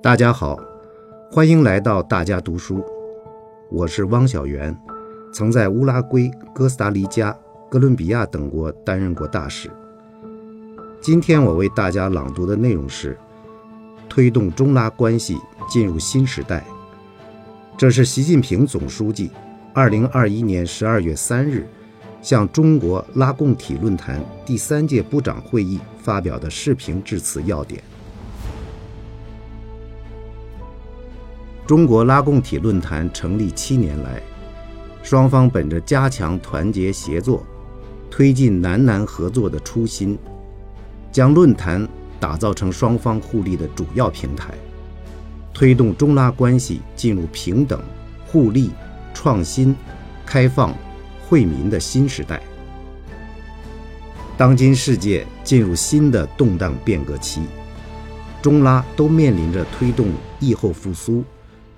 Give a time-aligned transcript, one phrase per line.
[0.00, 0.56] 大家好，
[1.28, 2.84] 欢迎来到大家读书。
[3.68, 4.76] 我是汪小媛，
[5.34, 7.36] 曾在乌拉圭、哥斯达黎加、
[7.68, 9.68] 哥伦比亚等国担任过大使。
[11.00, 13.18] 今天我为大家朗读的内容是：
[14.08, 15.36] 推动中拉关系
[15.68, 16.64] 进入新时代。
[17.76, 19.32] 这是习近平总书记
[19.74, 21.66] 2021年12月3日
[22.22, 27.82] 向中国拉共体论坛第三届部长会议发表的视频致辞要点。
[31.68, 34.22] 中国拉共体论坛成立七年来，
[35.02, 37.46] 双方本着加强团结协作、
[38.10, 40.18] 推进南南合作的初心，
[41.12, 41.86] 将论坛
[42.18, 44.54] 打造成双方互利的主要平台，
[45.52, 47.78] 推动中拉关系进入平等、
[48.26, 48.70] 互利、
[49.12, 49.76] 创新、
[50.24, 50.74] 开放、
[51.28, 52.40] 惠民的新时代。
[54.38, 57.42] 当今世界进入新的动荡变革期，
[58.40, 60.08] 中拉都面临着推动
[60.40, 61.22] 疫后复苏。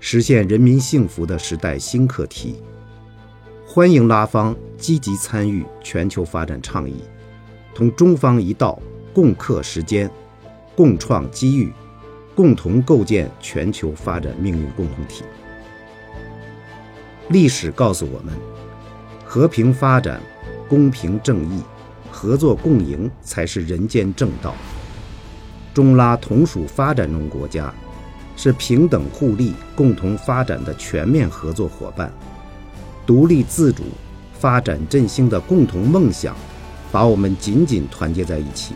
[0.00, 2.62] 实现人民幸福的时代新课题，
[3.66, 7.02] 欢迎拉方积极参与全球发展倡议，
[7.74, 8.80] 同中方一道
[9.12, 10.08] 共克时艰，
[10.76, 11.72] 共创机遇，
[12.34, 15.24] 共同构建全球发展命运共同体。
[17.30, 18.32] 历史告诉我们，
[19.24, 20.20] 和平发展、
[20.68, 21.60] 公平正义、
[22.08, 24.54] 合作共赢才是人间正道。
[25.74, 27.74] 中拉同属发展中国家。
[28.38, 32.10] 是平等互利、共同发展的全面合作伙伴，
[33.04, 33.82] 独立自主、
[34.32, 36.36] 发展振兴的共同梦想，
[36.92, 38.74] 把我们紧紧团结在一起。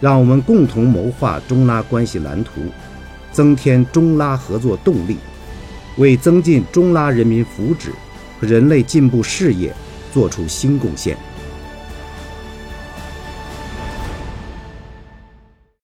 [0.00, 2.52] 让我们共同谋划中拉关系蓝图，
[3.32, 5.16] 增添中拉合作动力，
[5.96, 7.88] 为增进中拉人民福祉
[8.40, 9.74] 和人类进步事业
[10.14, 11.18] 做出新贡献。